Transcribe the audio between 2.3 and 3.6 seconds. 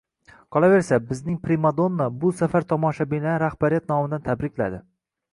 safar tomoshabinlarni